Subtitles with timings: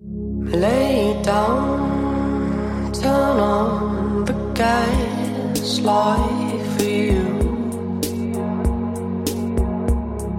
[0.00, 7.24] Lay down, turn on the gas light for you.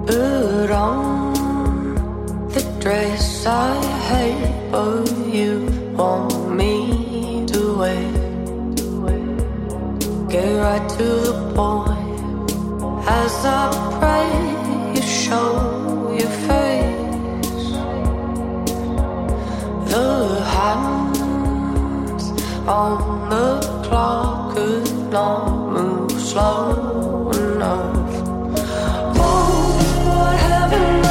[0.08, 1.34] Put on
[2.54, 3.76] the dress I
[4.08, 5.68] hate, but you
[5.98, 8.12] want me to wear.
[10.30, 12.52] Get right to the point
[13.10, 13.68] as I
[14.00, 16.59] pray you show your face.
[19.90, 22.26] The hands
[22.68, 28.12] on the clock could not move slow enough.
[29.18, 31.09] Oh, what haven't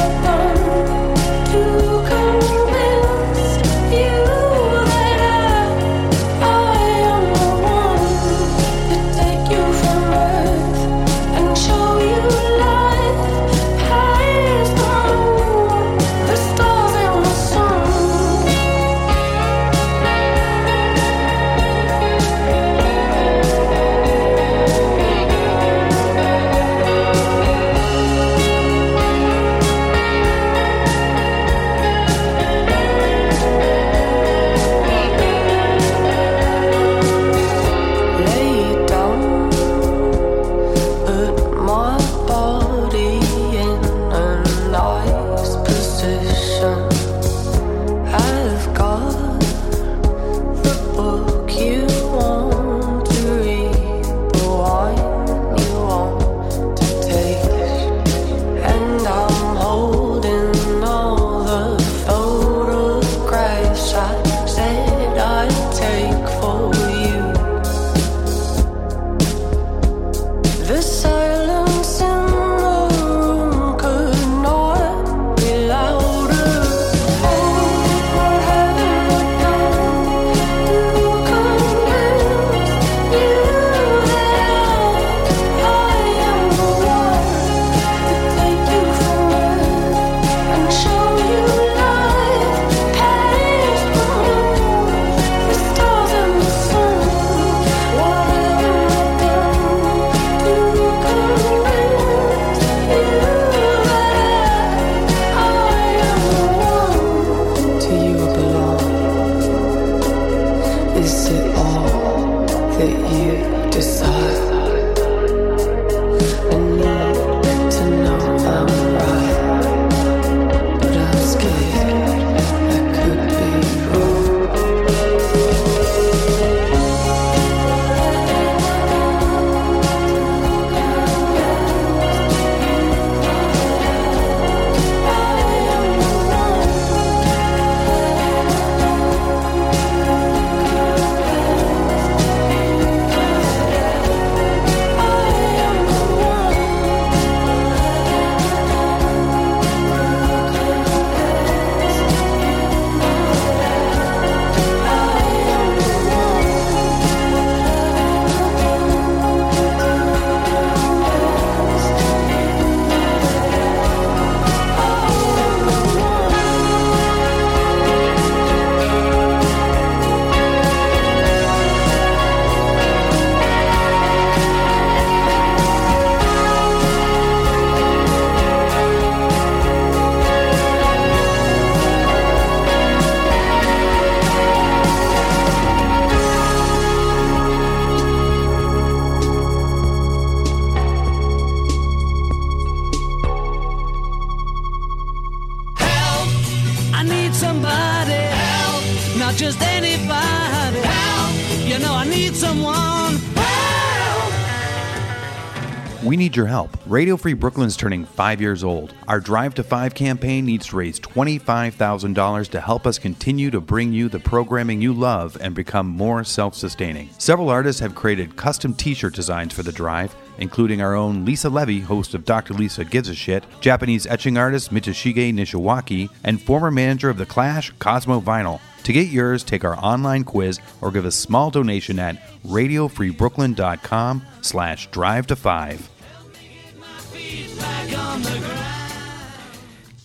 [206.29, 206.77] need your help.
[206.85, 208.93] Radio Free Brooklyn's turning five years old.
[209.07, 213.91] Our Drive to Five campaign needs to raise $25,000 to help us continue to bring
[213.91, 217.09] you the programming you love and become more self sustaining.
[217.17, 221.49] Several artists have created custom t shirt designs for the drive, including our own Lisa
[221.49, 222.53] Levy, host of Dr.
[222.53, 227.71] Lisa Gives a Shit, Japanese etching artist Mitsushige Nishiwaki, and former manager of The Clash,
[227.79, 228.59] Cosmo Vinyl.
[228.83, 234.91] To get yours, take our online quiz or give a small donation at radiofreebrooklyn.com slash
[234.91, 235.89] drive to five.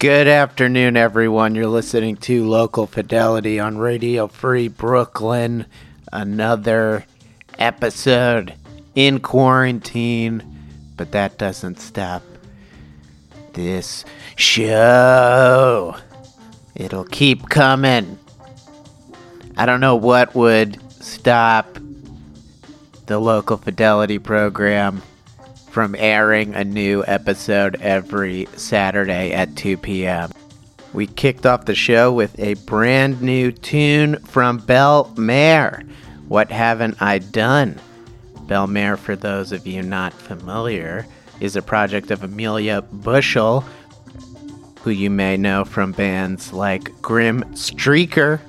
[0.05, 1.55] Good afternoon, everyone.
[1.55, 5.65] You're listening to Local Fidelity on Radio Free Brooklyn.
[6.13, 7.07] Another
[7.59, 8.53] episode
[8.95, 10.43] in quarantine,
[10.99, 12.23] but that doesn't stop
[13.55, 14.05] this
[14.37, 15.97] show.
[16.75, 18.19] It'll keep coming.
[19.57, 21.79] I don't know what would stop
[23.07, 25.01] the local fidelity program
[25.75, 30.31] from airing a new episode every Saturday at 2 p.m.
[30.93, 35.83] We kicked off the show with a brand new tune from Belle Mare.
[36.29, 37.81] What haven't I done?
[38.43, 41.09] Belle Mare, for those of you not familiar,
[41.41, 43.65] is a project of Amelia Bushell,
[44.83, 48.41] who you may know from bands like Grim Streaker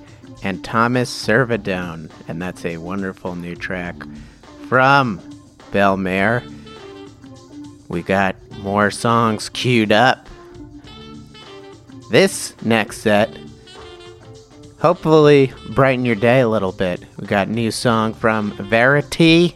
[0.43, 2.11] and Thomas Servidone.
[2.27, 3.95] And that's a wonderful new track
[4.67, 5.19] from
[5.71, 6.43] Belle Mare.
[7.95, 10.27] We got more songs queued up.
[12.11, 13.29] This next set,
[14.79, 17.05] hopefully, brighten your day a little bit.
[17.17, 19.55] We got new song from Veraty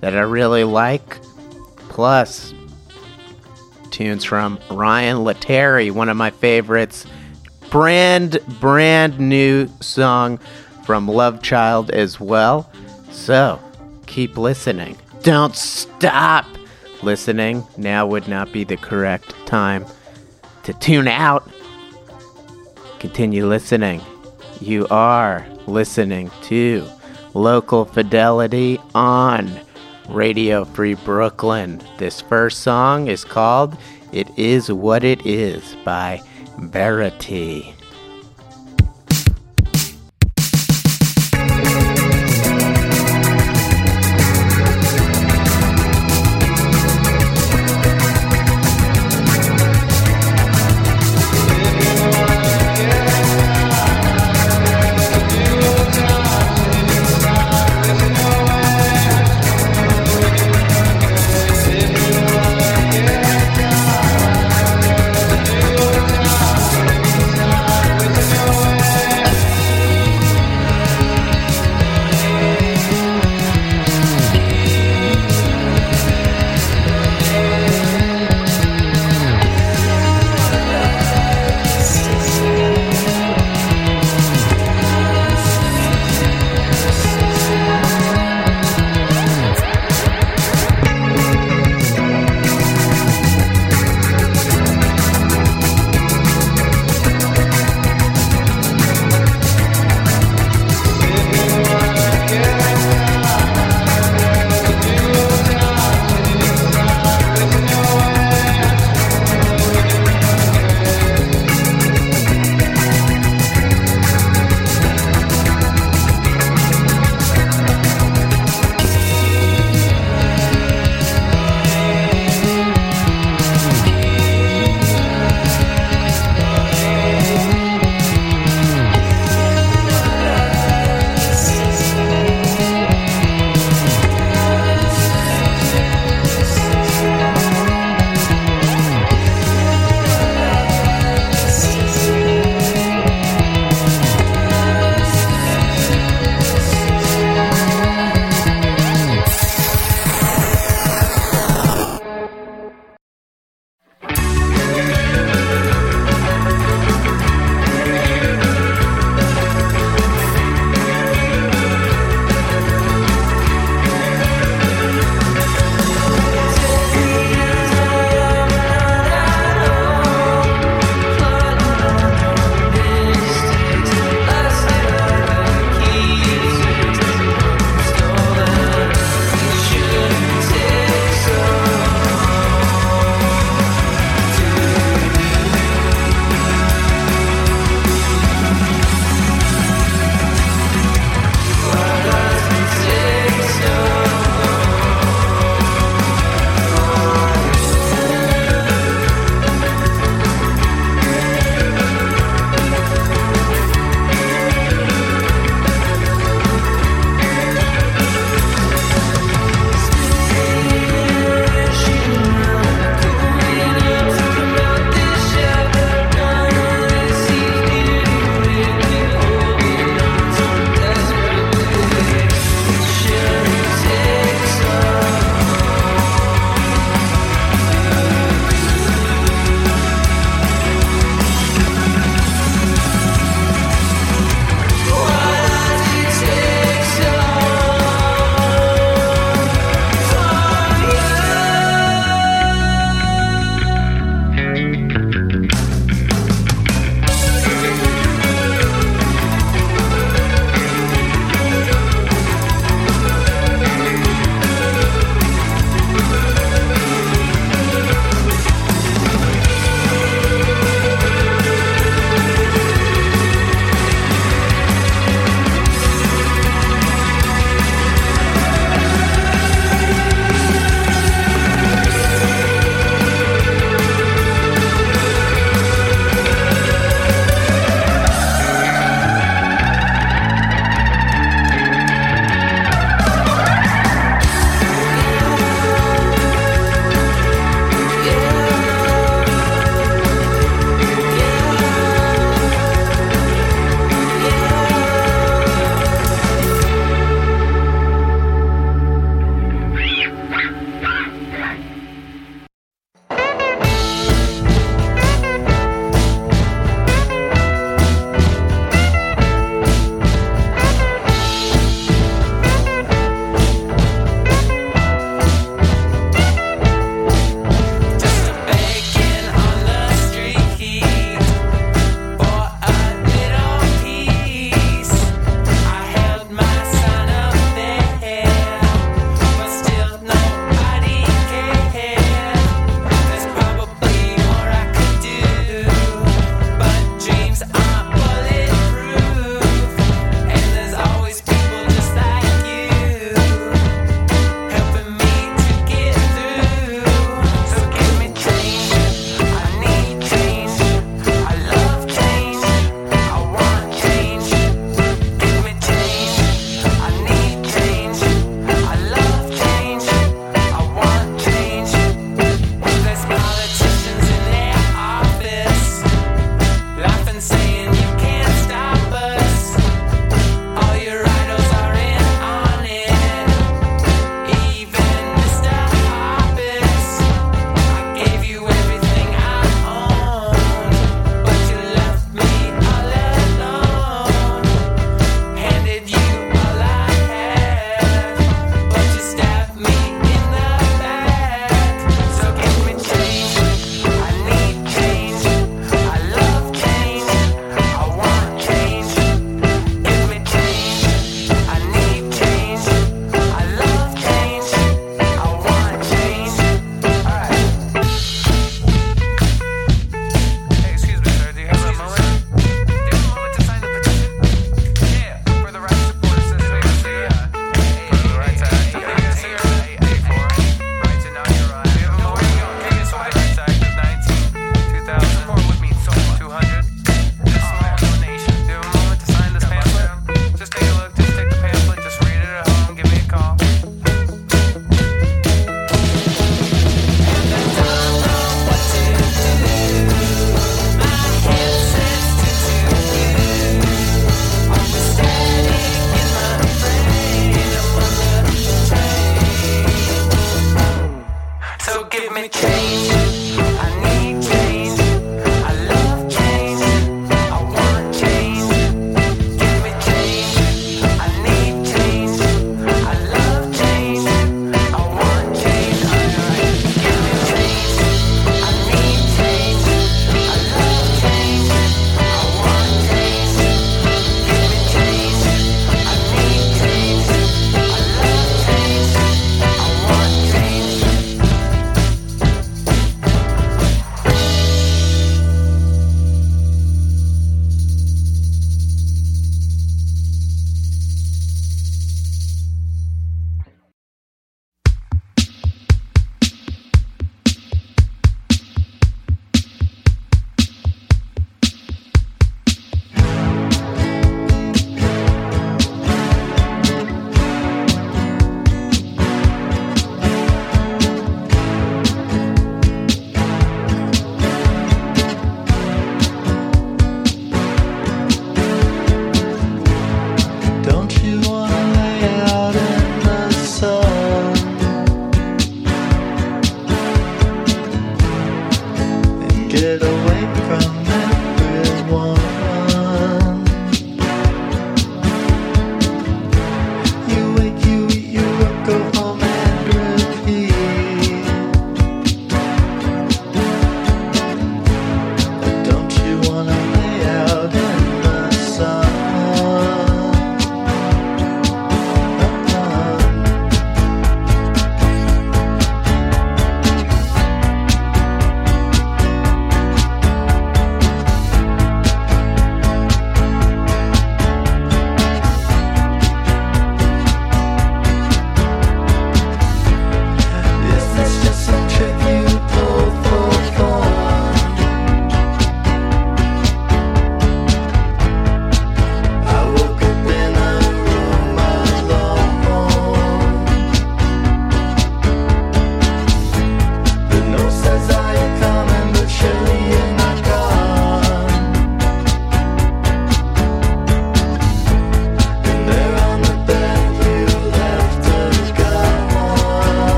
[0.00, 1.18] that I really like,
[1.90, 2.54] plus
[3.90, 7.04] tunes from Ryan Lettieri, one of my favorites.
[7.68, 10.38] Brand, brand new song
[10.86, 12.72] from Love Child as well.
[13.10, 13.60] So,
[14.06, 14.96] keep listening.
[15.22, 16.46] Don't stop
[17.04, 17.64] listening.
[17.76, 19.84] Now would not be the correct time
[20.64, 21.48] to tune out.
[22.98, 24.00] Continue listening.
[24.60, 26.88] You are listening to
[27.34, 29.60] Local Fidelity on
[30.08, 31.82] Radio Free Brooklyn.
[31.98, 33.76] This first song is called
[34.12, 36.22] It Is What It Is by
[36.58, 37.73] Veraty.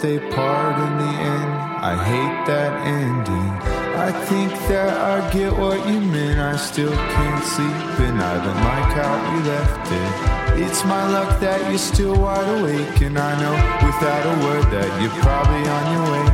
[0.00, 1.50] They part in the end.
[1.80, 3.50] I hate that ending.
[3.96, 6.38] I think that I get what you meant.
[6.38, 10.66] I still can't sleep, and I don't like how you left it.
[10.66, 13.56] It's my luck that you're still wide awake, and I know
[13.86, 16.26] without a word that you're probably on your way.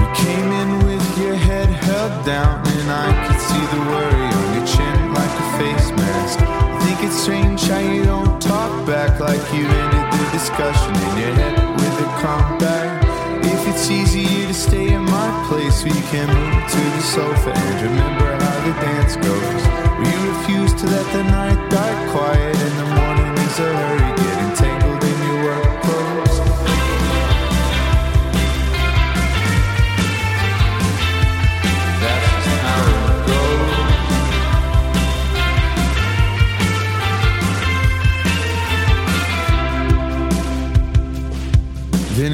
[0.00, 4.46] You came in with your head held down, and I could see the worry on
[4.56, 6.40] your chin like a face mask.
[6.40, 11.18] I think it's strange how you don't talk back like you ended the discussion in
[11.22, 13.04] your head a comeback.
[13.44, 17.76] If it's easier to stay in my place, we can move to the sofa and
[17.88, 19.62] remember how the dance goes.
[20.06, 23.93] You refuse to let the night die quiet, in the morning is a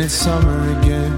[0.01, 1.13] Then it's summer again.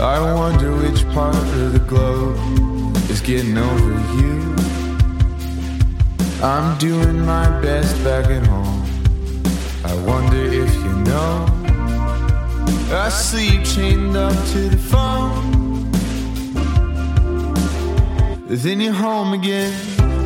[0.00, 4.56] I wonder which part of the globe is getting over you.
[6.42, 8.86] I'm doing my best back at home.
[9.84, 11.46] I wonder if you know.
[12.90, 15.92] I sleep chained up to the phone.
[18.46, 19.74] Then you're home again,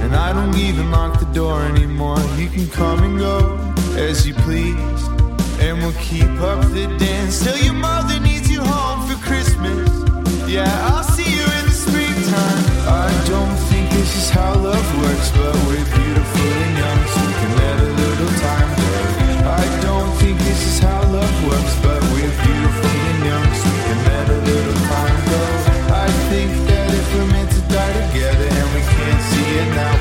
[0.05, 2.21] and I don't even lock the door anymore.
[2.39, 3.59] You can come and go
[3.97, 4.92] as you please,
[5.63, 9.89] and we'll keep up the dance till your mother needs you home for Christmas.
[10.51, 12.61] Yeah, I'll see you in the springtime.
[13.07, 17.35] I don't think this is how love works, but we're beautiful and young, so we
[17.41, 18.93] can let a little time go.
[19.63, 23.83] I don't think this is how love works, but we're beautiful and young, so we
[23.89, 25.43] can let a little time go.
[26.05, 29.92] I think that if we're meant to die together and we can't see it now,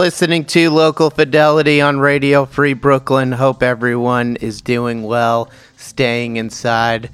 [0.00, 3.32] listening to Local Fidelity on Radio Free Brooklyn.
[3.32, 7.10] Hope everyone is doing well, staying inside.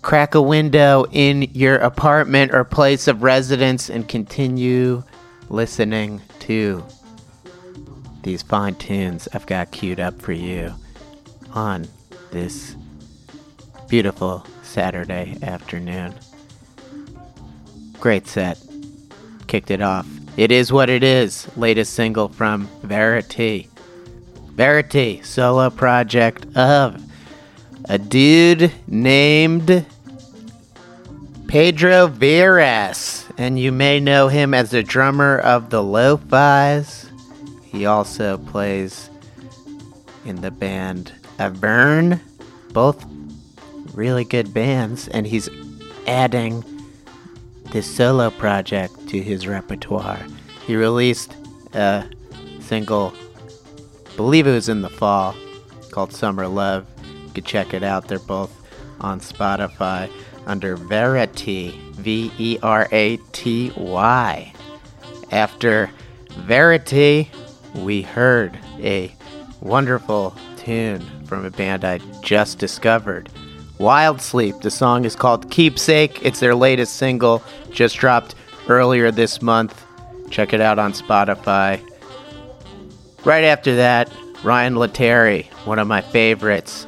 [0.00, 5.02] Crack a window in your apartment or place of residence and continue
[5.50, 6.82] listening to
[8.22, 10.72] these fine tunes I've got queued up for you
[11.52, 11.86] on
[12.30, 12.76] this
[13.90, 16.14] beautiful Saturday afternoon.
[18.00, 18.58] Great set
[19.48, 20.06] kicked it off.
[20.40, 21.46] It is what it is.
[21.54, 23.68] Latest single from Veraty.
[24.54, 26.98] Veraty, solo project of
[27.84, 29.84] a dude named
[31.46, 33.30] Pedro Veras.
[33.36, 37.10] And you may know him as the drummer of the Lo-Fi's.
[37.64, 39.10] He also plays
[40.24, 42.18] in the band Avern.
[42.72, 43.04] Both
[43.92, 45.06] really good bands.
[45.06, 45.50] And he's
[46.06, 46.62] adding
[47.70, 50.20] this solo project to his repertoire.
[50.66, 51.36] He released
[51.72, 52.04] a
[52.60, 53.12] single,
[54.16, 55.34] believe it was in the fall,
[55.90, 56.86] called Summer Love.
[57.26, 58.08] You could check it out.
[58.08, 58.52] They're both
[59.00, 60.10] on Spotify
[60.46, 64.52] under Veraty, V E R A T Y.
[65.30, 65.90] After
[66.46, 67.28] Veraty,
[67.74, 69.14] we heard a
[69.60, 73.28] wonderful tune from a band I just discovered.
[73.78, 74.60] Wild Sleep.
[74.60, 76.22] The song is called Keepsake.
[76.22, 78.34] It's their latest single, just dropped
[78.68, 79.84] earlier this month.
[80.30, 81.80] Check it out on Spotify.
[83.24, 84.10] Right after that,
[84.42, 86.86] Ryan Lettieri, one of my favorites.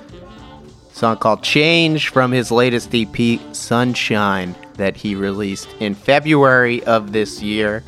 [0.93, 7.43] Song called Change from his latest EP, Sunshine, that he released in February of this
[7.43, 7.83] year.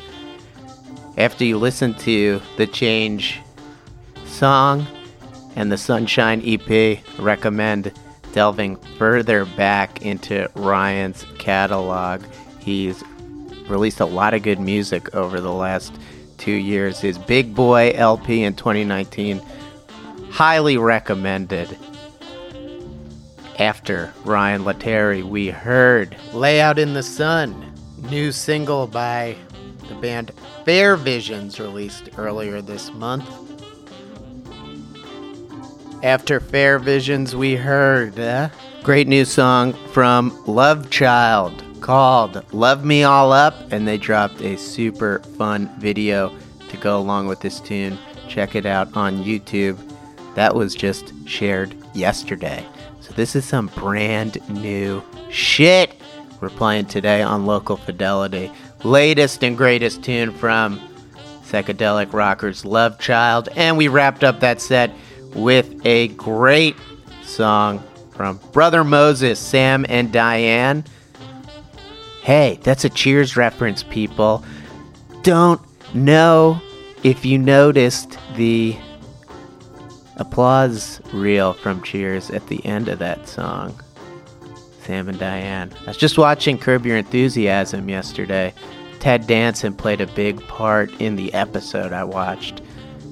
[1.17, 3.39] After you listen to the Change
[4.25, 4.85] song
[5.55, 7.93] and the Sunshine EP, recommend
[8.33, 12.21] delving further back into Ryan's catalog.
[12.65, 13.03] He's
[13.67, 15.93] released a lot of good music over the last
[16.39, 16.99] two years.
[16.99, 19.39] His Big Boy LP in 2019,
[20.31, 21.77] highly recommended.
[23.59, 27.71] After Ryan Lettieri, we heard Lay Out in the Sun,
[28.09, 29.35] new single by
[29.87, 30.31] the band
[30.65, 33.29] Fair Visions, released earlier this month.
[36.01, 38.51] After Fair Visions, we heard a
[38.81, 44.57] great new song from Love Child called Love Me All Up, and they dropped a
[44.57, 46.35] super fun video
[46.67, 47.95] to go along with this tune.
[48.27, 49.77] Check it out on YouTube.
[50.33, 52.65] That was just shared yesterday.
[53.01, 55.93] So, this is some brand new shit
[56.41, 58.51] we're playing today on Local Fidelity.
[58.83, 60.81] Latest and greatest tune from
[61.43, 63.49] Psychedelic Rockers Love Child.
[63.55, 64.91] And we wrapped up that set
[65.35, 66.77] with a great
[67.21, 70.83] song from Brother Moses, Sam, and Diane.
[72.25, 74.43] Hey, that's a Cheers reference, people.
[75.21, 75.61] Don't
[75.93, 76.59] know
[77.03, 78.75] if you noticed the
[80.15, 83.79] applause reel from Cheers at the end of that song.
[84.81, 85.71] Sam and Diane.
[85.81, 88.55] I was just watching Curb Your Enthusiasm yesterday.
[88.99, 92.63] Ted Danson played a big part in the episode I watched.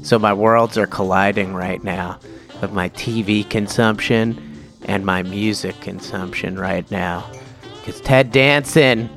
[0.01, 2.17] So my worlds are colliding right now
[2.63, 7.29] of my TV consumption and my music consumption right now.
[7.83, 9.09] Because Ted Danson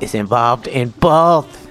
[0.00, 1.68] is involved in both.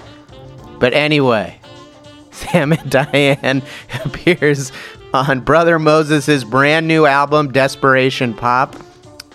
[0.80, 1.60] But anyway,
[2.32, 3.64] Sam and Diane
[4.06, 4.72] appears
[5.12, 8.76] on Brother Moses' brand new album, Desperation Pop.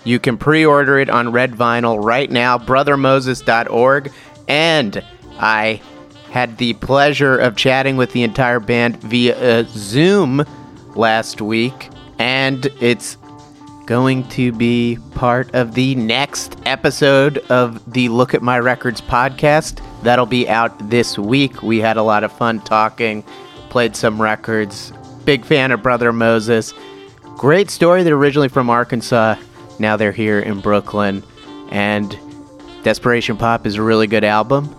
[0.05, 4.11] You can pre order it on red vinyl right now, brothermoses.org.
[4.47, 5.03] And
[5.37, 5.81] I
[6.29, 10.45] had the pleasure of chatting with the entire band via uh, Zoom
[10.95, 13.17] last week, and it's
[13.91, 19.85] going to be part of the next episode of the Look at My Records podcast.
[20.01, 21.61] That'll be out this week.
[21.61, 23.21] We had a lot of fun talking,
[23.69, 24.93] played some records.
[25.25, 26.73] Big fan of Brother Moses.
[27.35, 28.03] Great story.
[28.03, 29.35] They're originally from Arkansas.
[29.77, 31.21] Now they're here in Brooklyn.
[31.69, 32.17] And
[32.83, 34.73] Desperation Pop is a really good album.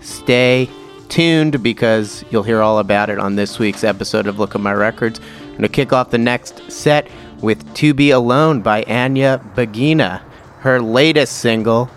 [0.00, 0.68] Stay
[1.08, 4.72] tuned because you'll hear all about it on this week's episode of Look at My
[4.72, 5.20] Records.
[5.20, 7.08] I'm going to kick off the next set
[7.40, 10.22] with To Be Alone by Anya Bagina.
[10.60, 11.90] Her latest single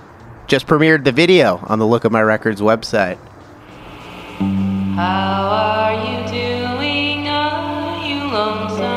[0.47, 3.17] just premiered the video on the Look at My Records website.
[4.95, 7.27] How are you doing?
[7.27, 8.92] Are you lonesome?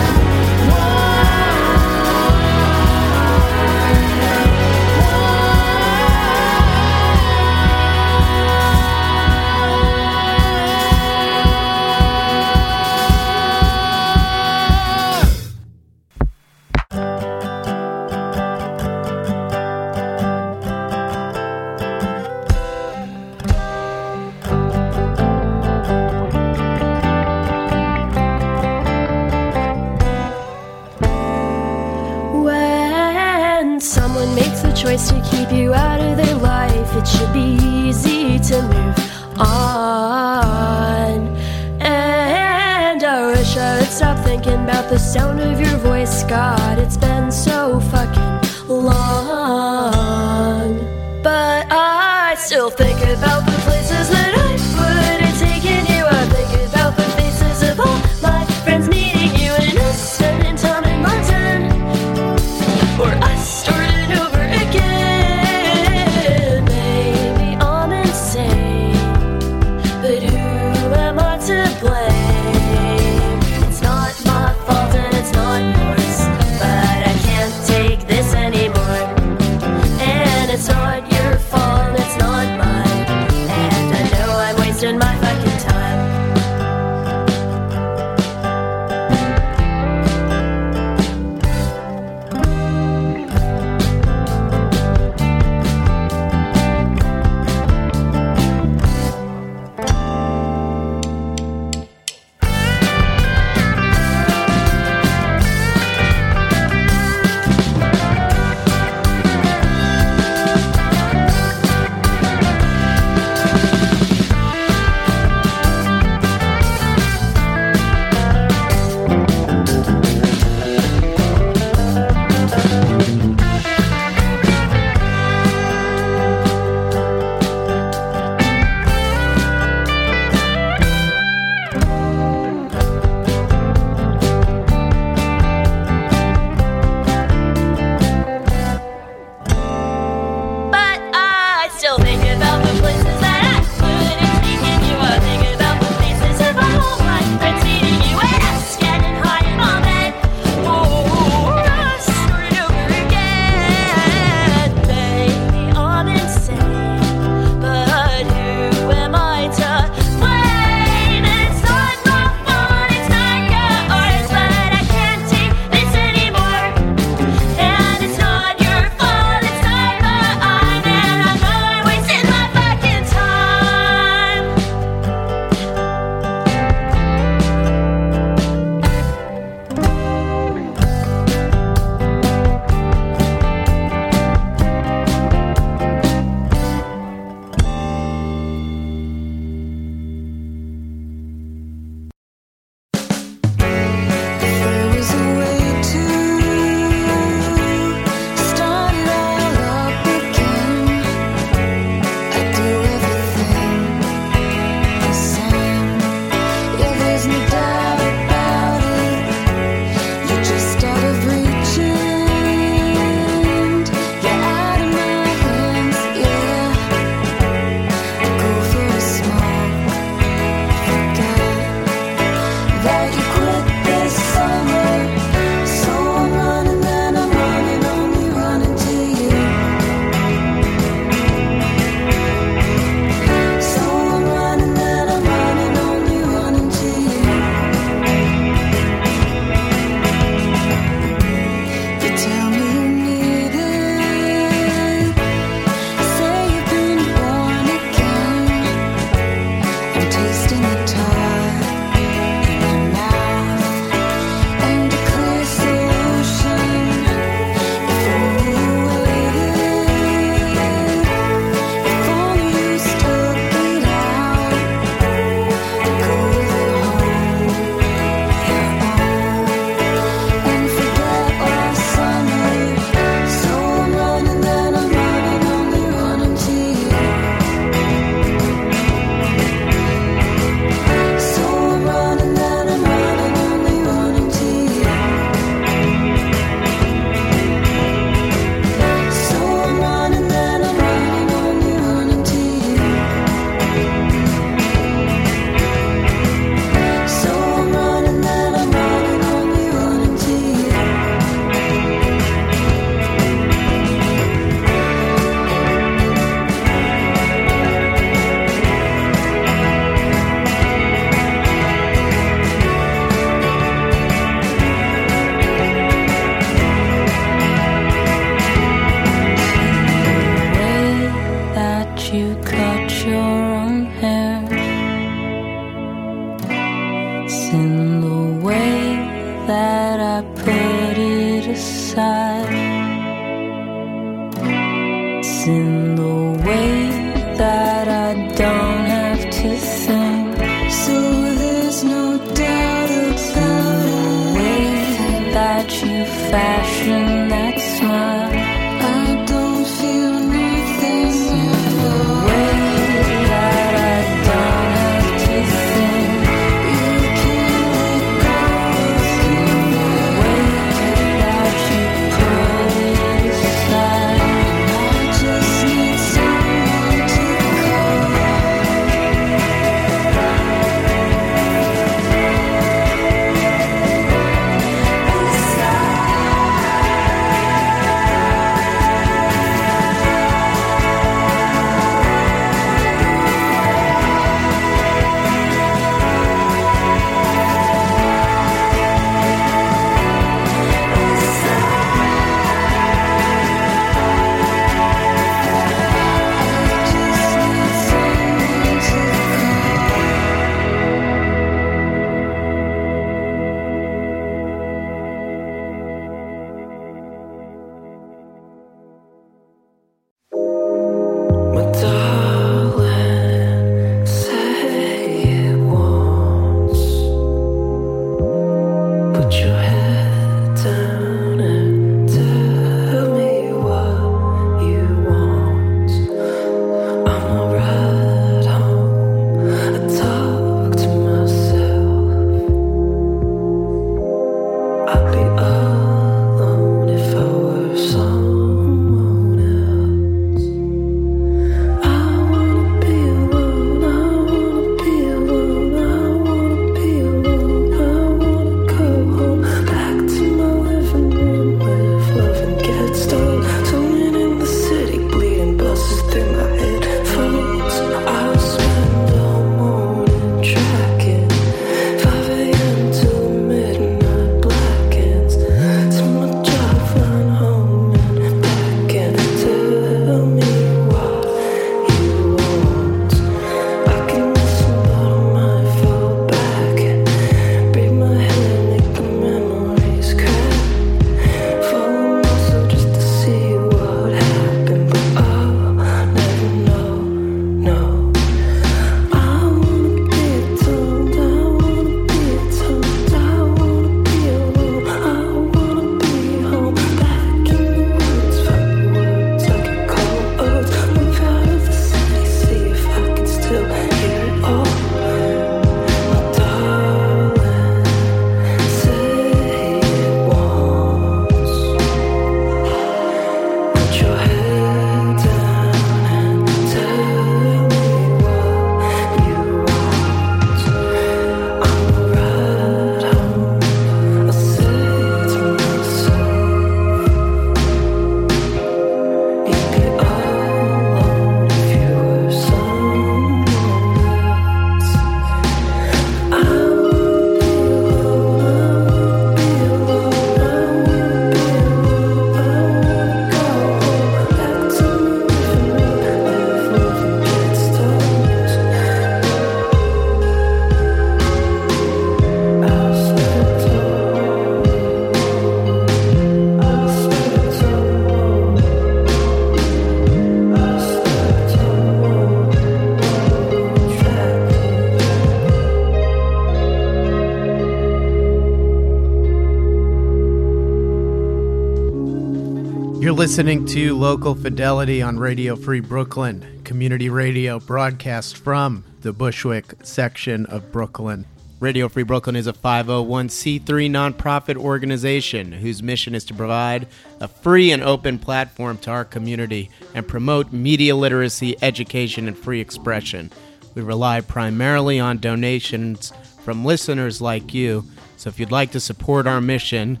[573.38, 580.44] Listening to Local Fidelity on Radio Free Brooklyn, community radio broadcast from the Bushwick section
[580.46, 581.24] of Brooklyn.
[581.60, 586.88] Radio Free Brooklyn is a 501c3 nonprofit organization whose mission is to provide
[587.20, 592.60] a free and open platform to our community and promote media literacy, education, and free
[592.60, 593.30] expression.
[593.76, 596.12] We rely primarily on donations
[596.42, 597.84] from listeners like you,
[598.16, 600.00] so if you'd like to support our mission,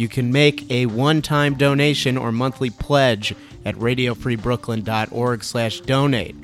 [0.00, 3.34] you can make a one-time donation or monthly pledge
[3.66, 6.34] at radiofreebrooklyn.org slash donate.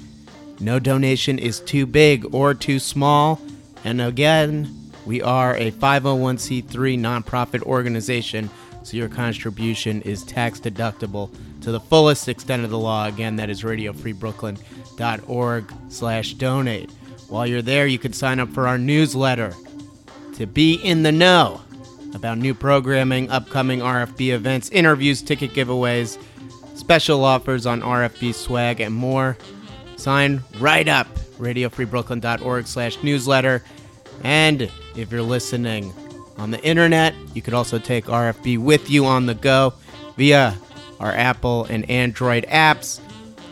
[0.61, 3.41] No donation is too big or too small.
[3.83, 8.51] And again, we are a 501c3 nonprofit organization,
[8.83, 11.31] so your contribution is tax deductible
[11.63, 13.07] to the fullest extent of the law.
[13.07, 16.91] Again, that is radiofreebrooklyn.org slash donate.
[17.31, 19.55] While you're there, you can sign up for our newsletter
[20.35, 21.63] to be in the know
[22.17, 26.19] about new programming, upcoming RFB events, interviews, ticket giveaways,
[26.75, 29.37] special offers on RFB swag, and more.
[29.97, 31.07] Sign right up,
[31.39, 33.63] radiofreebrooklyn.org slash newsletter.
[34.25, 35.93] And if you're listening
[36.39, 39.75] on the internet, you could also take RFB with you on the go
[40.17, 40.57] via
[40.99, 43.01] our Apple and Android apps.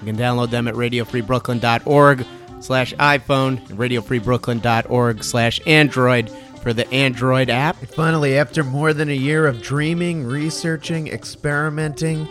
[0.00, 2.26] You can download them at radiofreebrooklyn.org
[2.60, 6.30] slash iPhone and radiofreebrooklyn.org slash Android
[6.64, 7.76] for the Android app.
[7.76, 12.26] Finally, after more than a year of dreaming, researching, experimenting,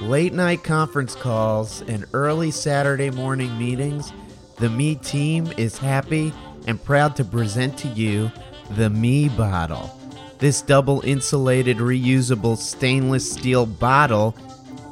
[0.00, 4.12] late night conference calls, and early Saturday morning meetings,
[4.58, 6.34] the Me team is happy
[6.66, 8.30] and proud to present to you
[8.72, 9.98] the Me Bottle.
[10.38, 14.36] This double insulated, reusable stainless steel bottle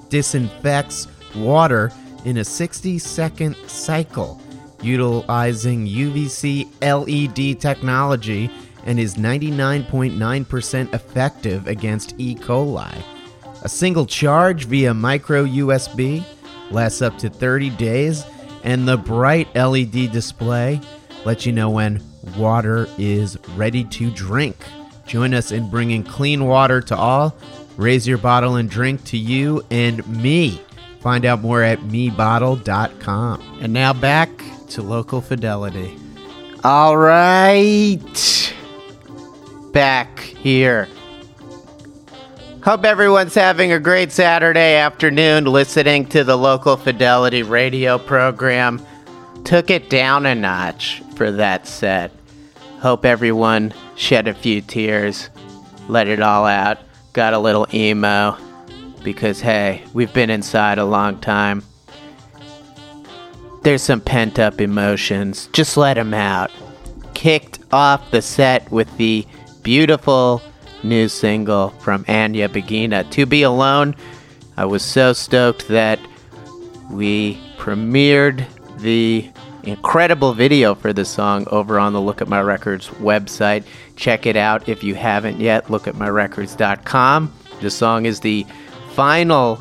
[0.09, 1.93] disinfects water
[2.25, 4.41] in a 60 second cycle,
[4.81, 8.51] utilizing UVC LED technology
[8.87, 12.35] and is 99.9% effective against E.
[12.35, 12.97] coli.
[13.63, 16.25] A single charge via micro USB
[16.71, 18.25] lasts up to 30 days,
[18.65, 20.81] and the bright LED display
[21.25, 22.03] lets you know when
[22.37, 24.57] water is ready to drink.
[25.07, 27.37] Join us in bringing clean water to all.
[27.77, 30.61] Raise your bottle and drink to you and me.
[31.01, 33.59] Find out more at mebottle.com.
[33.61, 34.31] And now back
[34.71, 35.97] to local fidelity.
[36.65, 38.36] All right.
[39.77, 40.89] Back here.
[42.65, 48.81] Hope everyone's having a great Saturday afternoon listening to the local fidelity radio program.
[49.45, 52.11] Took it down a notch for that set.
[52.79, 55.29] Hope everyone shed a few tears,
[55.89, 56.79] let it all out,
[57.13, 58.35] got a little emo,
[59.05, 61.63] because hey, we've been inside a long time.
[63.63, 66.51] There's some pent up emotions, just let them out.
[67.13, 69.27] Kicked off the set with the
[69.67, 70.41] beautiful
[70.85, 73.97] new single from Anya Begina, To Be Alone.
[74.57, 75.99] I was so stoked that
[76.89, 78.47] we premiered
[78.79, 79.29] the
[79.65, 83.65] incredible video for the song over on the Look at My Records website.
[83.97, 85.65] Check it out if you haven't yet.
[85.65, 87.33] Lookatmyrecords.com.
[87.61, 88.47] The song is the
[88.93, 89.59] final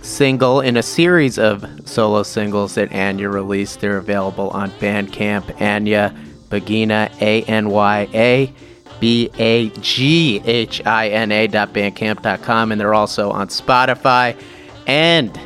[0.00, 3.80] single in a series of solo singles that Anya released.
[3.80, 5.60] They're available on Bandcamp.
[5.60, 6.14] Anya
[6.48, 8.54] Bagina, A N Y A
[9.00, 12.72] B A G H I N A dot bandcamp.com.
[12.72, 14.40] And they're also on Spotify.
[14.86, 15.38] And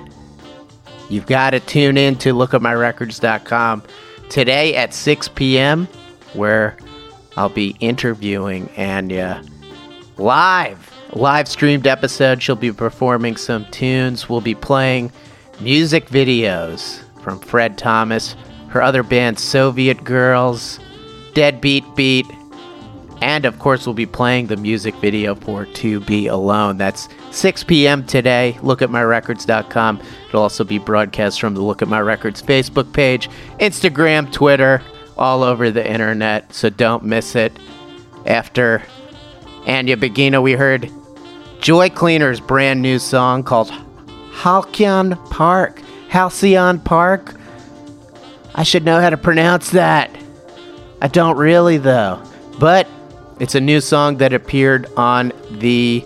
[1.10, 3.82] You've got to tune in to lookatmyrecords.com
[4.28, 5.88] today at 6 p.m.,
[6.34, 6.76] where
[7.36, 9.42] I'll be interviewing Anya
[10.16, 10.86] live.
[11.12, 12.40] Live streamed episode.
[12.40, 14.28] She'll be performing some tunes.
[14.28, 15.10] We'll be playing
[15.58, 18.36] music videos from Fred Thomas,
[18.68, 20.78] her other band, Soviet Girls,
[21.34, 22.26] Deadbeat Beat,
[23.20, 26.78] and of course, we'll be playing the music video for To Be Alone.
[26.78, 28.04] That's 6 p.m.
[28.06, 28.56] today.
[28.60, 30.00] Lookatmyrecords.com.
[30.28, 34.82] It'll also be broadcast from the Look at My Records Facebook page, Instagram, Twitter,
[35.18, 36.52] all over the internet.
[36.54, 37.52] So don't miss it.
[38.26, 38.82] After
[39.66, 40.90] Anya Begina, we heard
[41.60, 43.70] Joy Cleaner's brand new song called
[44.32, 45.82] Halcyon Park.
[46.08, 47.34] Halcyon Park.
[48.54, 50.10] I should know how to pronounce that.
[51.02, 52.22] I don't really, though.
[52.58, 52.88] But
[53.40, 56.04] it's a new song that appeared on the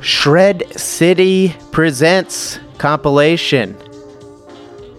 [0.00, 3.76] Shred City Presents compilation.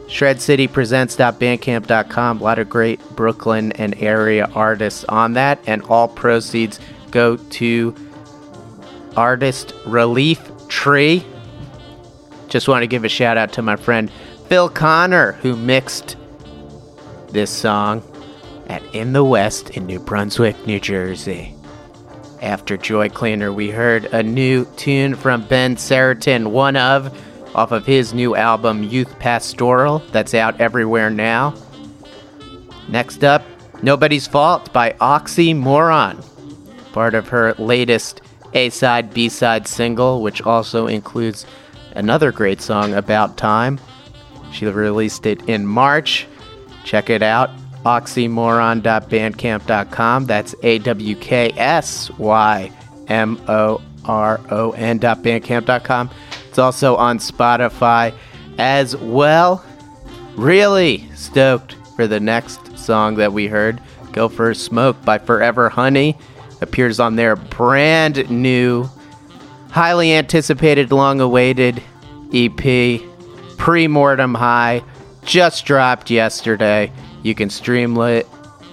[0.08, 2.40] ShredCityPresents.bandcamp.com.
[2.40, 6.80] A lot of great Brooklyn and area artists on that, and all proceeds
[7.12, 7.96] go to
[9.16, 11.26] Artist Relief Tree.
[12.48, 14.12] Just want to give a shout out to my friend
[14.48, 16.16] Phil Connor, who mixed
[17.30, 18.02] this song
[18.68, 21.56] at In the West in New Brunswick, New Jersey.
[22.42, 27.18] After Joy Cleaner, we heard a new tune from Ben Seretan, one of,
[27.56, 31.56] off of his new album Youth Pastoral, that's out everywhere now.
[32.88, 33.44] Next up,
[33.82, 36.24] Nobody's Fault by Awksymoron,
[36.94, 38.22] part of her latest
[38.54, 41.46] A side, B side single, which also includes
[41.96, 43.80] another great song, About Time.
[44.52, 46.28] She released it in March.
[46.86, 47.50] Check it out.
[47.88, 50.26] Awksymoron.bandcamp.com.
[50.26, 52.70] That's A W K S Y
[53.08, 56.10] M O R O N.bandcamp.com.
[56.50, 58.14] It's also on Spotify
[58.58, 59.64] as well.
[60.36, 63.80] Really stoked for the next song that we heard.
[64.12, 66.18] Go for a Smoke by Forever Honey.
[66.60, 68.90] Appears on their brand new,
[69.70, 71.82] highly anticipated, long awaited
[72.34, 73.02] EP,
[73.58, 74.84] Pre Mortem High.
[75.24, 76.92] Just dropped yesterday.
[77.24, 78.28] You can stream it,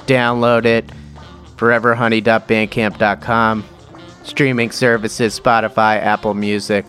[0.06, 0.90] download it,
[1.56, 3.64] foreverhoney.bandcamp.com.
[4.24, 6.86] Streaming services, Spotify, Apple Music,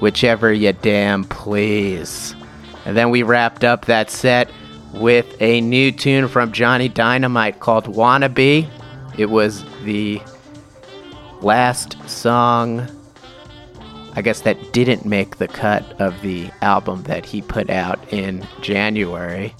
[0.00, 2.34] whichever you damn please.
[2.84, 4.50] And then we wrapped up that set
[4.92, 8.68] with a new tune from Johnny Dynamite called Wannabe.
[9.16, 10.20] It was the
[11.40, 12.86] last song,
[14.14, 18.46] I guess, that didn't make the cut of the album that he put out in
[18.60, 19.54] January.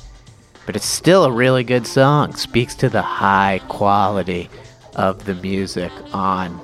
[0.66, 2.34] But it's still a really good song.
[2.34, 4.48] Speaks to the high quality
[4.96, 6.60] of the music on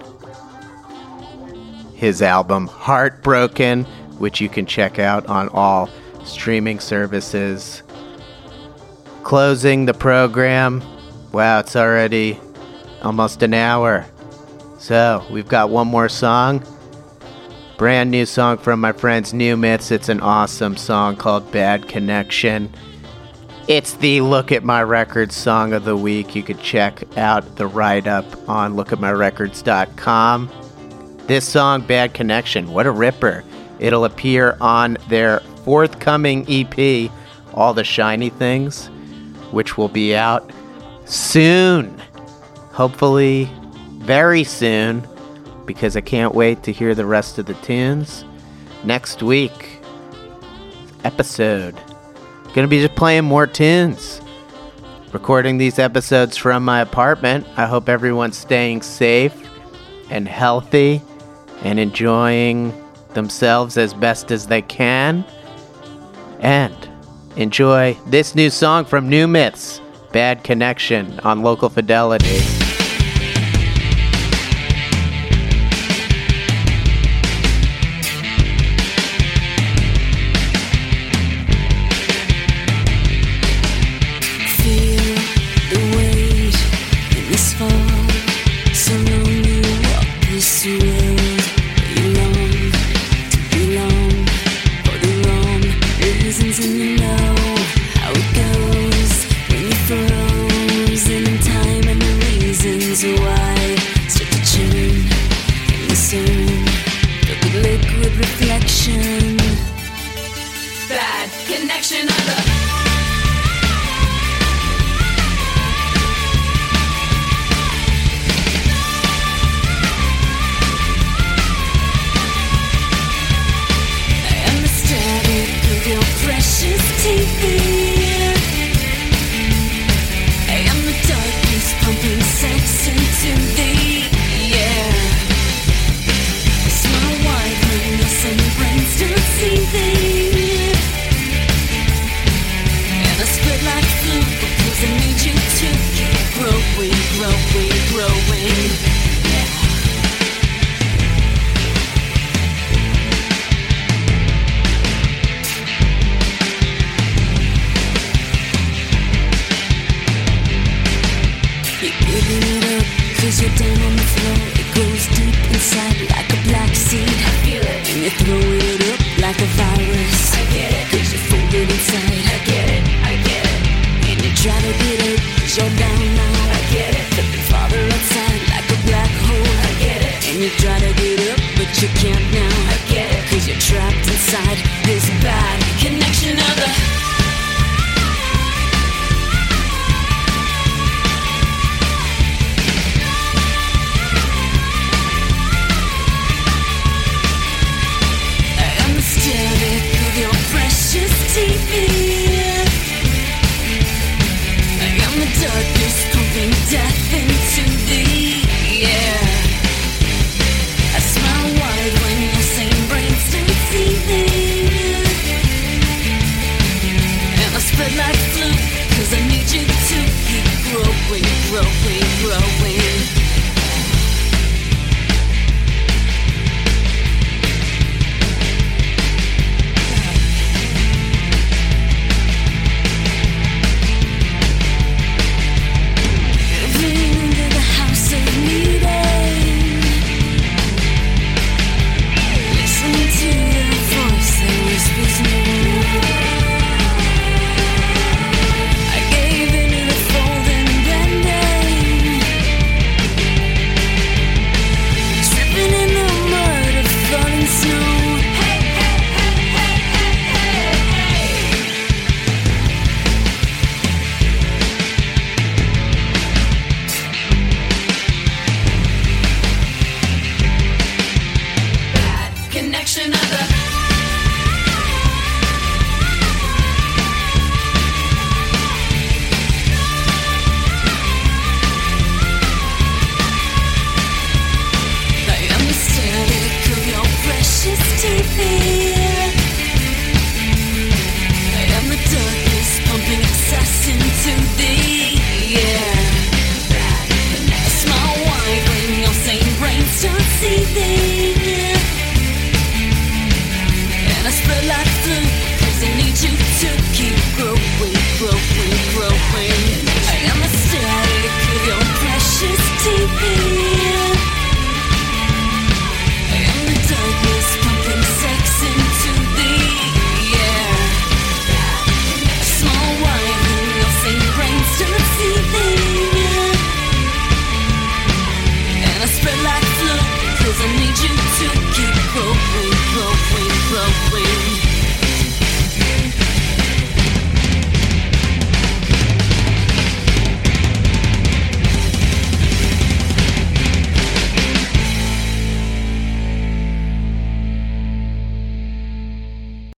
[1.94, 3.84] his album Heartbroken,
[4.18, 5.90] which you can check out on all
[6.24, 7.82] streaming services.
[9.22, 10.82] Closing the program.
[11.32, 12.40] Wow, it's already
[13.02, 14.06] almost an hour.
[14.78, 16.64] So, we've got one more song.
[17.76, 19.90] Brand new song from my friends New Myths.
[19.90, 22.72] It's an awesome song called Bad Connection.
[23.68, 26.34] It's the Look at My Records song of the week.
[26.34, 30.50] You could check out the write up on lookatmyrecords.com.
[31.26, 33.44] This song, Bad Connection, what a ripper.
[33.78, 37.10] It'll appear on their forthcoming EP,
[37.54, 38.86] All the Shiny Things,
[39.52, 40.50] which will be out
[41.04, 41.96] soon.
[42.72, 43.48] Hopefully,
[43.98, 45.06] very soon,
[45.64, 48.24] because I can't wait to hear the rest of the tunes.
[48.82, 49.78] Next week,
[51.04, 51.80] episode.
[52.52, 54.20] Gonna be just playing more tunes.
[55.12, 57.46] Recording these episodes from my apartment.
[57.56, 59.34] I hope everyone's staying safe
[60.10, 61.00] and healthy
[61.62, 62.72] and enjoying
[63.14, 65.24] themselves as best as they can.
[66.40, 66.74] And
[67.36, 69.80] enjoy this new song from New Myths,
[70.12, 72.59] Bad Connection on Local Fidelity.